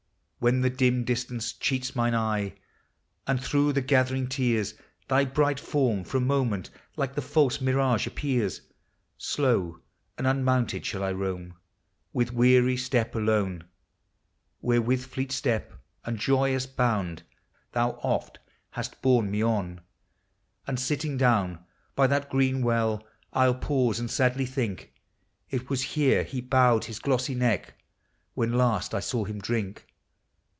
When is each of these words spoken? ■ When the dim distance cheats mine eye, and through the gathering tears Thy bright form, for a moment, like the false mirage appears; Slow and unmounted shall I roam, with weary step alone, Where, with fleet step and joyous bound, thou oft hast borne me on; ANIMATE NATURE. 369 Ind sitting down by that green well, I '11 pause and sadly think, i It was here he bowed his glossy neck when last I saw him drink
■ 0.41 0.43
When 0.43 0.61
the 0.61 0.71
dim 0.71 1.03
distance 1.03 1.53
cheats 1.53 1.95
mine 1.95 2.15
eye, 2.15 2.55
and 3.27 3.39
through 3.39 3.73
the 3.73 3.81
gathering 3.81 4.25
tears 4.25 4.73
Thy 5.07 5.23
bright 5.23 5.59
form, 5.59 6.03
for 6.03 6.17
a 6.17 6.21
moment, 6.21 6.71
like 6.95 7.13
the 7.13 7.21
false 7.21 7.61
mirage 7.61 8.07
appears; 8.07 8.61
Slow 9.19 9.81
and 10.17 10.25
unmounted 10.25 10.83
shall 10.83 11.03
I 11.03 11.11
roam, 11.11 11.57
with 12.11 12.33
weary 12.33 12.75
step 12.75 13.13
alone, 13.13 13.65
Where, 14.61 14.81
with 14.81 15.05
fleet 15.05 15.31
step 15.31 15.75
and 16.05 16.17
joyous 16.17 16.65
bound, 16.65 17.21
thou 17.73 17.91
oft 18.01 18.39
hast 18.71 18.99
borne 19.03 19.29
me 19.29 19.43
on; 19.43 19.77
ANIMATE 19.77 19.77
NATURE. 20.65 20.73
369 20.73 20.73
Ind 20.73 20.79
sitting 20.79 21.17
down 21.17 21.65
by 21.95 22.07
that 22.07 22.31
green 22.31 22.63
well, 22.63 23.05
I 23.31 23.43
'11 23.45 23.61
pause 23.61 23.99
and 23.99 24.09
sadly 24.09 24.47
think, 24.47 24.91
i 25.53 25.57
It 25.57 25.69
was 25.69 25.83
here 25.83 26.23
he 26.23 26.41
bowed 26.41 26.85
his 26.85 26.97
glossy 26.97 27.35
neck 27.35 27.75
when 28.33 28.53
last 28.53 28.95
I 28.95 29.01
saw 29.01 29.25
him 29.25 29.37
drink 29.37 29.85